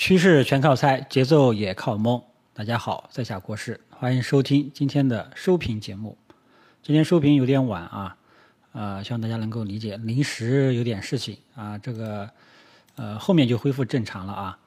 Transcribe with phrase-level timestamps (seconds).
[0.00, 2.22] 趋势全靠猜，节奏也靠蒙。
[2.54, 6.16] 大家好，在下国师，欢迎收听今天的收评节目。
[6.84, 8.16] 今天收评有点晚啊，
[8.70, 12.30] 呃，希望大家能够理解，临时有点事情啊，这个
[12.94, 14.58] 呃后面就恢复正常了啊。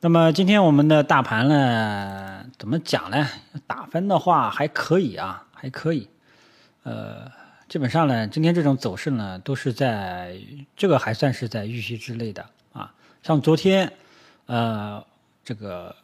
[0.00, 3.26] 那么今天我们的大盘呢，怎么讲呢？
[3.66, 6.06] 打分的话还可以啊，还可以。
[6.82, 7.26] 呃，
[7.70, 10.38] 基本上呢，今天这种走势呢，都是在
[10.76, 12.44] 这个还算是在预期之内的
[12.74, 12.92] 啊。
[13.22, 13.90] 像昨天。
[14.52, 15.02] 呃，
[15.42, 15.96] 这个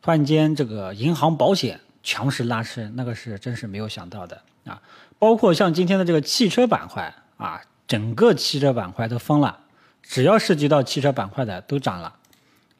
[0.00, 4.80] 突然间，这个银行保险强势拉升，那个是真是没有想到的啊！
[5.18, 9.58] 包括像今天的这个汽车板块啊，整个汽车板块都疯了，
[10.02, 12.14] 只要涉及到汽车板块的都涨了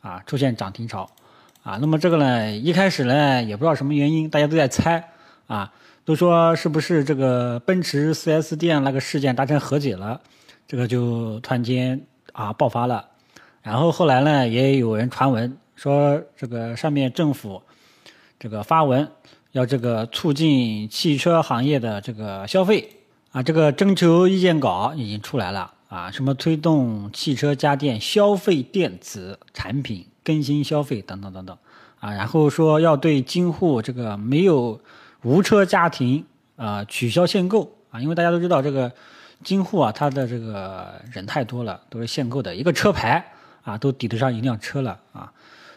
[0.01, 1.11] 啊，出现涨停潮
[1.63, 1.77] 啊。
[1.83, 5.11] 那么这个呢，一开始呢也不知道什么原因，大家都在猜
[5.49, 5.71] 啊，
[6.07, 10.19] 都说是不是这个奔驰 4S 店那个事件达成和解了，
[10.67, 13.10] 这个就突然间啊爆发了。
[13.63, 17.63] 然后后来呢，也有人传闻说，这个上面政府
[18.39, 19.07] 这个发文
[19.53, 22.89] 要这个促进汽车行业的这个消费
[23.33, 31.57] 啊，这个征求意见稿已经出来了啊，什么推动汽车家电消费电子产品更新消费等等等等
[32.01, 34.81] 啊，然后说要对京沪这个没有
[35.23, 36.25] 无车家庭
[36.57, 38.91] 啊取消限购啊，因为大家都知道这个
[39.45, 43.23] 京沪啊，它的这个人太多了，都是限购的一个车牌。
[43.63, 45.31] 啊，都抵得上一辆车了啊，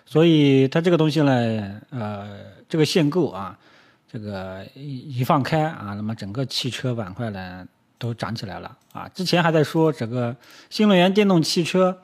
[0.06, 2.39] 所以它这个东西呢，呃，
[2.70, 3.58] 这个限购啊，
[4.09, 7.67] 这个一放开啊，那么整个汽车板块呢
[7.98, 9.09] 都涨起来了啊。
[9.14, 10.36] 之前还在说这个
[10.70, 11.98] 新能源电动汽车，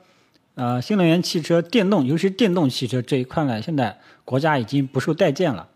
[0.54, 5.66] 呃，新能源汽车电动，尤其是电动汽车这一块呢，现在国家已经不受待见了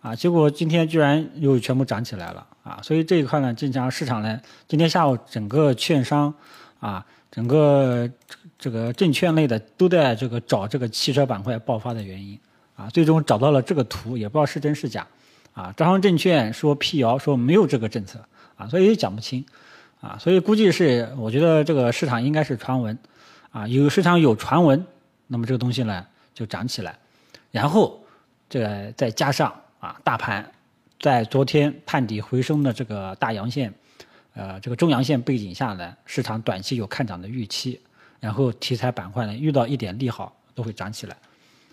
[0.00, 0.14] 啊。
[0.14, 6.32] 结果今天居然又全部涨起来了啊，所以这一块呢，经常市场呢，今天下午整个券商
[6.78, 7.04] 啊。
[7.30, 8.10] 整个
[8.58, 12.38] 这个证券类的都在这个找这个汽车板块爆发的原因
[12.74, 15.06] 啊，最终找到了这个图，也不知道是真是假
[15.52, 15.72] 啊。
[15.76, 18.18] 招商证券说辟谣说没有这个政策
[18.56, 19.44] 啊，所以也讲不清
[20.00, 22.98] 啊，所以估计是我觉得这个市场应该是传闻
[23.50, 24.84] 啊，有市场有传闻，
[25.26, 26.98] 那么这个东西呢就涨起来，
[27.50, 28.02] 然后
[28.48, 30.50] 这再加上啊大盘
[30.98, 33.72] 在昨天探底回升的这个大阳线。
[34.38, 37.80] 呃，这个中阳线背景下呢，市场短期有看涨的预期，
[38.20, 41.16] 然后题材板块呢遇到一点利好都会涨起来，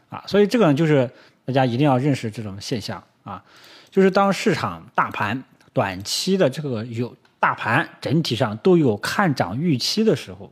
[0.09, 1.07] 啊，所以这个呢就是
[1.45, 3.43] 大家一定要认识这种现象啊，
[3.91, 5.43] 就是当市场大盘
[5.73, 10.51] 短期的这个有大盘整体上都有看涨预期的时候，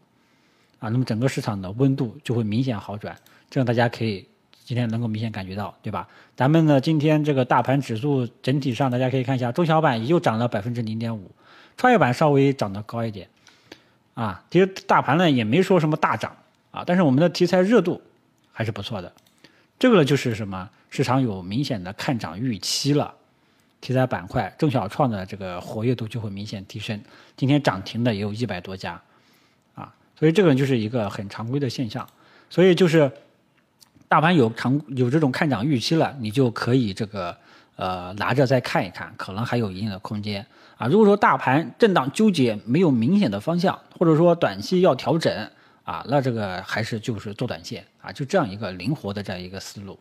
[0.77, 3.17] 啊，那么整个市场的温度就会明显好转，
[3.49, 4.23] 这样大家可以
[4.63, 6.07] 今天能够明显感觉到，对吧？
[6.35, 11.31] 咱们呢今天这个大盘指数整体上大家可以看一下，中小板也就涨了百分之零点五。
[11.77, 13.27] 创业板稍微涨得高一点，
[14.13, 16.35] 啊，其实大盘呢也没说什么大涨
[16.71, 18.01] 啊，但是我们的题材热度
[18.51, 19.11] 还是不错的，
[19.79, 23.13] 这个就是什么市场有明显的看涨预期了，
[23.81, 27.01] 题材板块中小创的这个活跃度就会明显提升，
[27.35, 29.01] 今天涨停的也有一百多家，
[29.75, 32.07] 啊，所以这个就是一个很常规的现象，
[32.49, 33.11] 所以就是
[34.07, 37.35] 大盘有常有这种看涨预期了，你就可以这个
[37.75, 40.45] 呃拿着再看一看，可能还有一定的空间。
[40.77, 45.49] 啊，如果说大盘震荡纠结没有明显的方向，或者说短期要调整
[45.83, 49.97] 啊，那这个还是就是做短线啊，就这样一个灵活的这样一个思路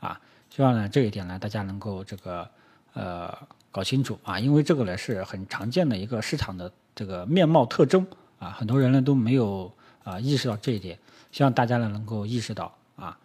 [0.00, 0.18] 啊。
[0.48, 2.48] 希望呢这一点呢大家能够这个
[2.94, 3.36] 呃
[3.70, 8.06] 搞清楚啊，因为这个呢是很常见的一个市场的这个面貌特征
[8.38, 9.70] 啊，很多人呢都没有
[10.04, 10.98] 啊意识到这一点，
[11.32, 13.16] 希望大家呢能够意识到啊，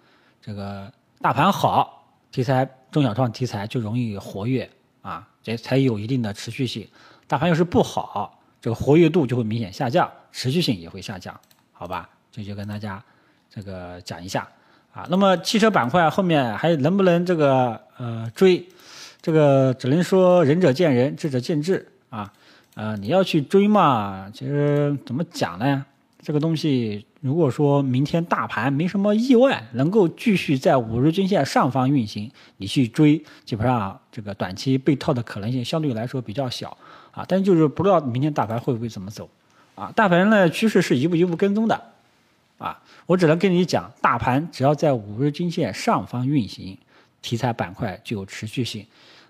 [0.41, 4.69] 这个大盘好，题材中小创题材就容易活跃。
[5.01, 6.85] 啊，这才有一定的持续性。
[7.25, 11.39] 大盘要是不好，这个活跃度就会明显下降，持续性也会下降，
[11.71, 12.09] 好吧？
[12.29, 13.01] 这就跟大家
[13.49, 14.45] 这个讲一下
[14.93, 15.07] 啊。
[15.09, 18.67] 那么汽车板块后面还能不能这个呃追？
[19.21, 22.31] 这个只能说仁者见仁，智者见智啊。
[22.75, 25.85] 呃，你要去追嘛，其实怎么讲呢？
[26.21, 36.77] 这个东西，如果说明天大盘没什么意外，能够继续在五日均线上方运行，你去追，基本上这个短期被套的可能性相对来说比较小
[37.11, 37.23] 啊。
[37.25, 39.29] 但就是不知道明天大盘会不会怎么走
[39.75, 39.93] 啊？
[39.95, 41.81] 大盘的趋势是一步一步跟踪的
[42.57, 42.83] 啊。
[43.05, 46.77] 我只能跟你讲，大盘只要在五日均线上方运行，
[47.21, 48.85] 题材板块就有持续性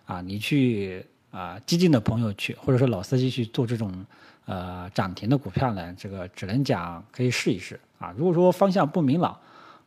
[0.06, 0.22] 啊。
[0.22, 3.94] 你去啊，激进的朋友去，或者说老司机去做这种。
[4.50, 8.12] 呃，涨停的股票呢，这个只能讲可以试一试啊。
[8.18, 9.38] 如果说方向不明朗，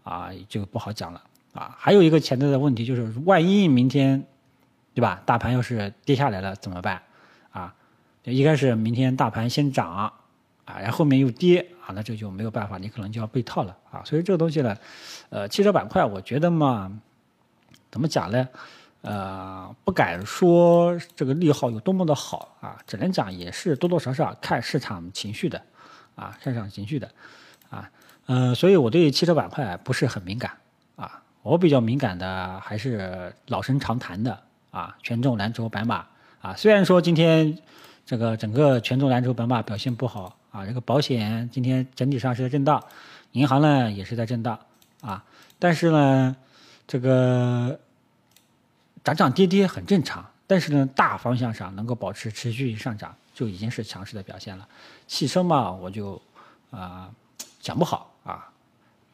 [0.05, 1.21] 啊，就不好讲了
[1.53, 1.75] 啊。
[1.77, 4.23] 还有一个潜在的问题就是，万一明天，
[4.95, 5.21] 对吧？
[5.27, 7.03] 大盘要是跌下来了怎么办？
[7.51, 7.75] 啊，
[8.23, 10.13] 一开始明天大盘先涨，啊，
[10.65, 14.01] 然后后面又跌啊，那这就没有办法，你可能就要被套了啊。
[14.05, 14.77] 所以这个东西呢，
[15.31, 16.89] 呃，汽车板块我觉得嘛，
[17.91, 18.49] 怎么讲呢？
[19.03, 25.61] 呃，不敢说这个利好有多么的好啊，只能讲也是多多少少看市场情绪的
[26.15, 27.11] 啊，市场情绪的
[27.69, 27.91] 啊，
[28.27, 30.53] 呃，所以我对汽车板块不是很敏感
[30.95, 34.41] 啊，我比较敏感的还是老生常谈的
[34.71, 36.07] 啊，权重蓝筹白马
[36.41, 37.59] 啊，虽然说今天
[38.07, 42.81] 这个整个权重蓝筹白马表现不好啊，这个保险今天整体上是在震荡，
[43.33, 44.61] 银行呢也是在震荡
[45.01, 45.25] 啊，
[45.59, 46.37] 但是呢，
[46.87, 47.81] 这个。
[49.05, 54.69] 涨涨跌跌很正常，但是呢，大方向上能够保持持续上涨，就已经是强势的表现了。
[55.09, 56.23] 汽车嘛，我就
[56.71, 57.11] 啊
[57.61, 58.49] 讲不好啊，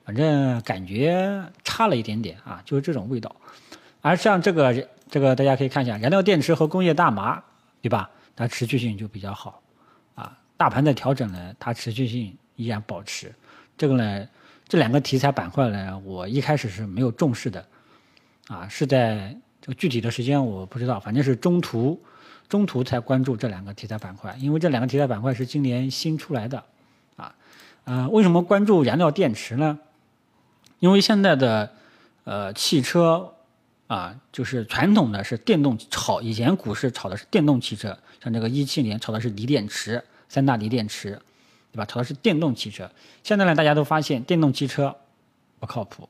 [0.05, 3.35] 反正感觉差了一点点啊，就是这种味道。
[4.03, 7.43] 而像这个这个，大家可以看一下，燃料电池和工业大麻，
[7.81, 8.11] 对吧？
[8.37, 9.63] 它持续性就比较好
[10.15, 10.37] 啊。
[10.59, 13.35] 大盘的调整呢，它持续性依然保持。
[13.79, 14.29] 这个呢，
[14.69, 17.67] 这两个题材板块呢，我一开始是没有重视的
[18.49, 19.35] 啊，是在。
[19.75, 22.01] 具体的时间我不知道，反正是中途，
[22.49, 26.65] 中途才关注这两个题材板块，因为这两个题材板块是今年新出来的，
[27.17, 27.35] 啊，
[27.85, 29.79] 呃，为什么关注燃料电池呢？
[30.79, 31.73] 因为现在的
[32.25, 33.35] 呃汽车
[33.89, 41.21] 啊，就是传统的是电动炒，以前股市炒的是电动汽车，像这个一七年炒的是锂电池，三大锂电池，
[41.73, 41.85] 对吧？
[41.85, 42.91] 炒的是电动汽车。
[43.23, 44.95] 现在呢，大家都发现电动汽车
[45.59, 46.09] 不靠谱，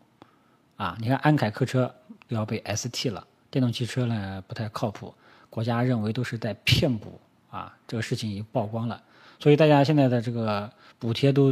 [0.76, 1.94] 啊，你看安凯客车
[2.28, 3.26] 都要被 ST 了。
[3.50, 5.14] 电动汽车呢不太靠谱，
[5.48, 7.18] 国家认为都是在骗补
[7.50, 9.02] 啊，这个事情已经曝光了，
[9.38, 11.50] 所以大家现在的这个补贴都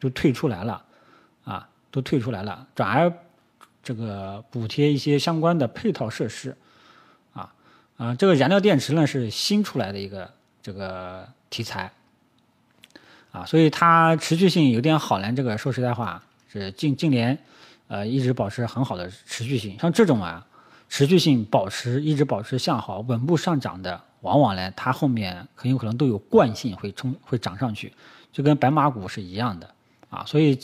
[0.00, 0.84] 都退出来了，
[1.44, 3.12] 啊，都退出来了，转而
[3.84, 6.56] 这个补贴一些相关的配套设施，
[7.32, 7.54] 啊
[7.96, 10.28] 啊，这个燃料电池呢是新出来的一个
[10.60, 11.92] 这个题材，
[13.30, 15.32] 啊，所以它持续性有点好呢。
[15.32, 16.20] 这个说实在话
[16.52, 17.38] 是近近年
[17.86, 20.44] 呃一直保持很好的持续性，像这种啊。
[20.88, 27.92] 持续性保持一直保持向好、稳步上涨的，往往呢，它后面很有可能都有惯性会冲会涨上去，
[28.32, 29.68] 就跟白马股是一样的
[30.10, 30.24] 啊。
[30.24, 30.58] 所以，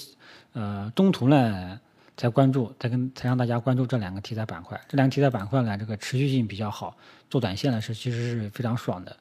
[0.53, 1.79] 呃，中途呢
[2.17, 4.81] 才关注，才跟才让大家关注这两个题材板块。
[4.89, 6.97] 这两个题材板块呢，这个持续性比较好，
[7.29, 9.17] 做短线呢是其实是非常爽的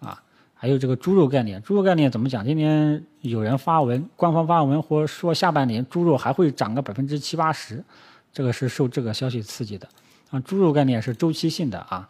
[0.00, 0.20] 啊。
[0.54, 2.44] 还有这个猪肉概念，猪肉概念怎么讲？
[2.44, 7.84] 今天有人发文，官方发文或说下半年猪肉还会涨个百分之七八十，
[8.32, 9.88] 这个是受这个消息刺激的。
[10.30, 12.08] 啊，猪肉概念是周期性的啊，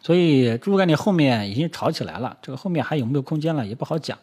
[0.00, 4.16] 所以猪肉概念后面已经炒起来了，这个后面还有没有空间了也不好讲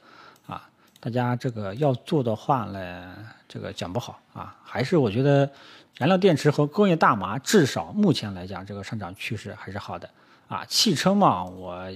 [0.47, 0.69] 啊。
[0.99, 3.13] 大家这个要做的话呢，
[3.47, 4.55] 这个讲不好啊。
[4.63, 5.49] 还是我觉得
[5.97, 10.09] 燃料电池和工业大麻至少目前来讲，这个上涨趋势还是好的
[10.47, 10.63] 啊。
[10.65, 11.91] 汽车嘛，我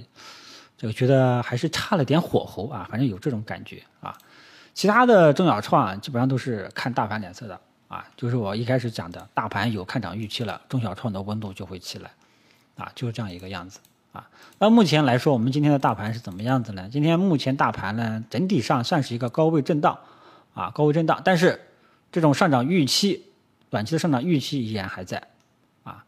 [0.77, 4.17] 这个觉得还是差了点火候啊，反正有这种感觉啊。
[4.73, 7.59] 其他的中小创基本上都是看大盘脸色的。
[7.89, 12.12] 啊，就是我一开始讲的，大盘有看涨预期了，中小创的温度就会起来，
[12.77, 13.80] 啊，就是这样一个样子
[14.12, 14.30] 啊。
[14.59, 16.88] 那目前来说，我们今天的大盘是怎么样子呢？
[16.91, 19.97] 今天目前大盘呢，整体上算是一个高位震荡，
[20.53, 21.59] 啊，高位震荡，但是
[22.12, 23.25] 这种上涨预期，
[23.71, 25.27] 短期的上涨预期依然还在，
[25.83, 26.06] 啊，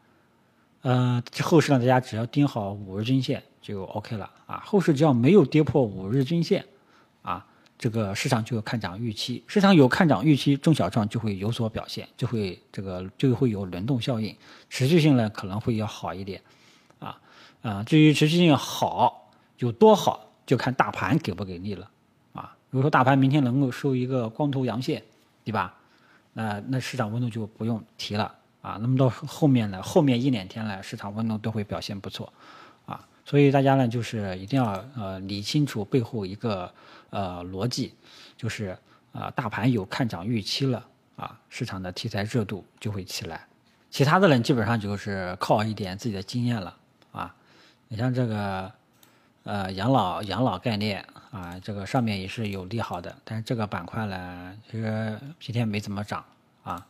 [0.83, 6.63] 呃，后市呢，大家只要盯好五日均线就 OK 了，啊，后市只要没有跌破五日均线，
[7.23, 7.47] 啊。
[7.81, 14.37] 这个市场就有看涨预期，市场有看涨预期，中小创就会有所表现，就会这个就会有轮动效应，
[14.69, 16.39] 持续性呢可能会要好一点，
[16.99, 17.19] 啊
[17.63, 21.89] 啊，至于持续性好有多好，就看大盘给不给力了，
[22.33, 25.01] 啊，如果说大盘明天能够收一个光头阳线，
[25.43, 25.75] 对吧？
[26.33, 32.31] 那那市场温度就不用提了，啊，那么到后面呢，后面一两天呢，市场温度都会表现不错，
[33.25, 36.71] 所以大家呢就是一定要呃理清楚背后一个。
[37.13, 37.93] 呃，逻辑
[38.37, 38.77] 就是
[39.11, 40.87] 啊，大盘有看涨预期了
[41.17, 43.45] 啊，市场的题材热度就会起来。
[43.89, 46.77] 其他的人基本上就是靠一点自己的经验了
[47.11, 47.35] 啊。
[47.89, 48.71] 你像这个
[49.43, 56.23] 呃养老养老概念啊，这个上面也是有利好的，但是这个板块呢，其实今天没怎么涨
[56.63, 56.87] 啊，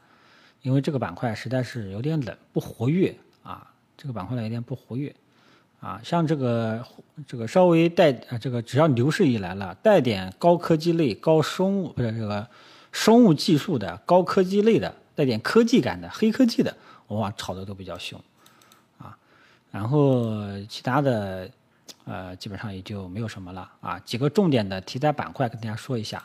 [0.62, 3.74] 因为这个板块实在是有点冷，不活跃啊。
[3.98, 5.16] 这个板块呢有点不活跃。
[5.82, 6.86] 啊，像这个
[7.26, 12.48] 这个稍微带啊，这个只要牛市一来了，带点高科技类、高生物不是这个
[12.92, 18.22] 生物技术的高科技类的，带点科技感的黑科技的，往往炒的都比较凶，
[19.00, 19.18] 啊，
[19.72, 21.50] 然后其他的
[22.06, 23.98] 呃基本上也就没有什么了啊。
[24.06, 26.24] 几个重点的题材板块跟大家说一下，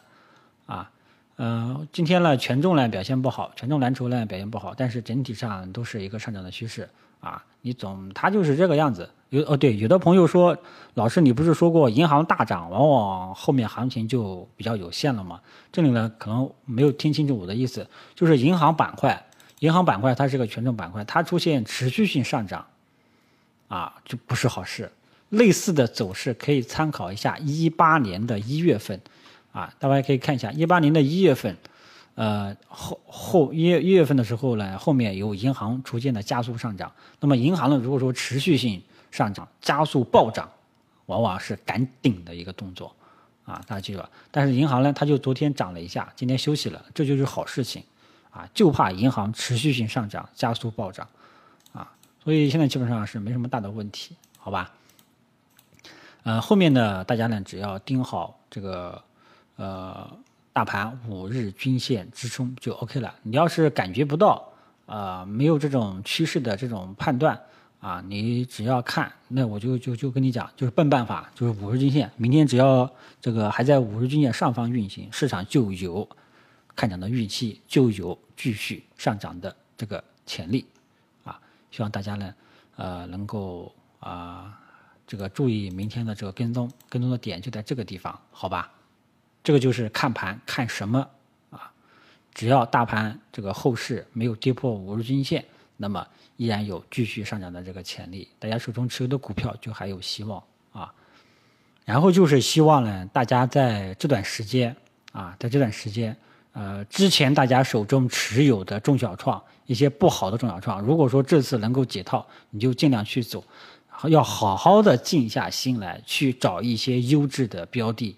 [0.67, 0.91] 啊
[1.37, 6.87] 呃，今天呢，权重呢表现不好，权重蓝筹呢表现不好，但是整体上都是一个上涨的趋势
[7.21, 7.43] 啊。
[7.63, 9.09] 你总它就是这个样子。
[9.30, 10.56] 有哦，对，有的朋友说，
[10.95, 15.40] 老师你不是说过银行大涨，往往后面行情就比较有限了吗？
[15.73, 19.26] 这里呢可能没有听清楚我的意思，就是银行板块，
[19.59, 22.64] 银行板块它是个权重板块，它出现持续性上涨，
[23.66, 24.90] 啊，就不是好事。
[25.30, 29.00] 类似的走势可以参考一下一八年的一月份，
[29.50, 31.56] 啊，大家可以看一下一八年的一月份，
[32.14, 36.92] 呃后后一月一月份的时候呢，后面有银行逐渐的加速上涨。
[37.18, 38.80] 那么银行呢，如果说持续性
[39.16, 40.46] 上涨、加速暴涨，
[41.06, 42.94] 往往是赶顶的一个动作，
[43.46, 44.11] 啊，大家记住了。
[44.30, 47.82] 但是银行呢，它就昨天涨了一下，今天休息了，这就是好事情，
[48.30, 51.08] 啊，就怕银行持续性上涨、加速暴涨，
[51.73, 51.90] 啊，
[52.23, 54.70] 所以现在基本上是没什么大的问题，好吧？
[56.25, 59.02] 呃，后面呢，大家呢只要盯好这个，
[59.56, 60.11] 呃，
[60.52, 63.14] 大盘五日均线支撑就 OK 了。
[63.23, 64.46] 你要是感觉不到，
[64.85, 67.40] 啊，没有这种趋势的这种判断，
[67.87, 72.90] 啊，你只要看，那我就就就跟你讲，就是笨办法，就是五日均线，明天只要
[73.21, 76.09] 这个还在五日均线上方运行，市场就有
[76.75, 80.66] 看涨的预期，就有继续上涨的这个潜力，
[81.23, 81.38] 啊，
[81.71, 82.35] 希望大家呢，
[82.75, 84.61] 呃，能够啊。
[85.09, 88.73] 这个注意明天的这个跟踪，跟踪的点就在这个地方，好吧？
[89.45, 91.09] 这个就是看盘看什么
[91.50, 91.71] 啊？
[92.35, 95.45] 只要大盘这个后市没有跌破五日均线，
[95.76, 96.06] 那么
[96.37, 100.42] 依然有继续上涨的这个潜力，大家手中持有的股票就还有希望
[100.73, 100.92] 啊。
[101.85, 104.75] 然后就是希望呢，大家在这段时间
[105.12, 106.16] 啊，在这段时间，
[106.52, 113.45] 呃，之前大家手中持有的中小创一些不好的中小创，如果说这次能够解套，你就尽量去走。
[114.11, 118.14] 要好好的静下心来，去找一些优质的标的，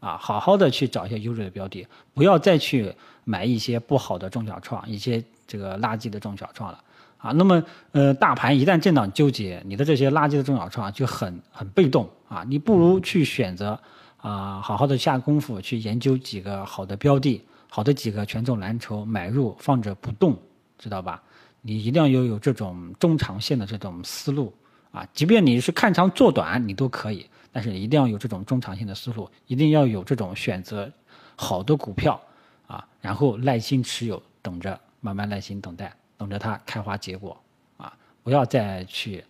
[0.00, 2.90] 啊，好好的去找一些优质的标的，不要再去
[3.24, 6.82] 买一些不好的中小创，一些这个垃圾的中小创了，
[7.18, 13.78] 啊，那么呃，大盘一旦震荡纠结，你的这些垃圾的中小创就很很被动啊，你不如去选择
[14.16, 20.36] 啊，好好的下功夫去研究几个好的标的，好的几个权重蓝筹买入放着不动，
[20.78, 21.22] 知道吧？
[21.60, 24.54] 你一定要有有这种中长线的这种思路。
[24.90, 30.90] 啊，即便你是看长做短，你都可以，但是一定要有这种中长线的思路，一定要有这种选择
[31.36, 32.18] 好的股票
[32.66, 37.40] 啊，然后耐心持有，等着慢慢耐心等待，等着它开花结果
[37.78, 39.24] 啊，不要再去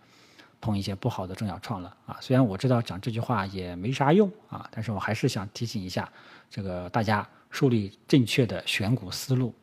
[0.59, 2.17] 碰一些不好的中小创了啊。
[2.19, 6.11] 虽然我知道讲这句话也没啥用啊，但是我还是想提醒一下
[6.49, 9.53] 这个大家树立正确的选股思路，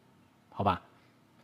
[0.49, 0.81] 好吧？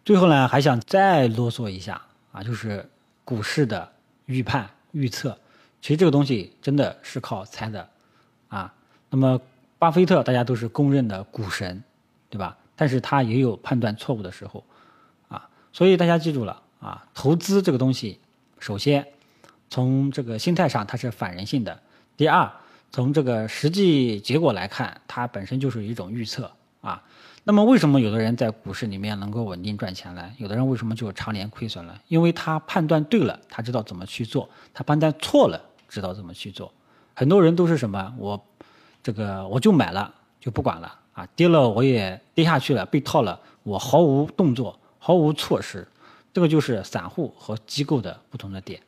[0.04, 2.00] 最后呢，还想再啰嗦一下
[2.32, 2.88] 啊，就是
[3.24, 3.92] 股市的。
[4.26, 5.36] 预判预测，
[5.82, 7.86] 其实这个东西真的是靠猜的，
[8.48, 8.72] 啊，
[9.10, 9.38] 那么
[9.80, 11.82] 巴菲特大家都是公认的股神，
[12.30, 12.56] 对吧？
[12.76, 14.64] 但是他也有判断错误的时候，
[15.72, 18.18] 所以大家记住了啊，投资这个东西，
[18.58, 19.06] 首先
[19.70, 21.80] 从这个心态上它是反人性的，
[22.16, 22.50] 第二
[22.90, 26.50] 从这个实际结果来看，它本身就是一种预测
[26.80, 27.02] 啊。
[27.44, 30.30] 那么为什么有的人在股市里面能够稳定赚钱呢？
[30.36, 32.00] 有的人为什么就常年亏损了？
[32.06, 36.72] 因为他判断对了，他知道怎么去做；他判断错了，知道怎么去做。
[37.14, 38.14] 很多人都是什么？
[38.16, 38.40] 我
[39.02, 41.26] 这个我就买了，就不管了啊！
[41.34, 45.88] 跌了我也跌下去了，被套了，我毫无动作，毫无措施。
[46.32, 48.80] 这个就是散户和机构的不同的点。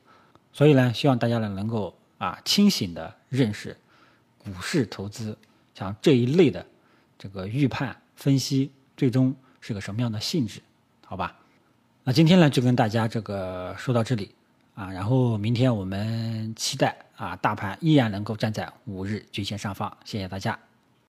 [0.53, 3.77] 所以呢，希望大家呢能够啊清醒的认识
[4.39, 5.37] 股市投资，
[5.75, 6.65] 像这一类的
[7.19, 7.95] 这个预判。
[8.15, 10.61] 分析最终是个什么样的性质？
[11.05, 11.37] 好吧，
[12.05, 14.33] 那今天呢就跟大家这个说到这里
[14.77, 19.95] 啊，然后明天我们期待啊大盘依然能够站在五日均线上方。
[20.05, 20.57] 谢谢大家。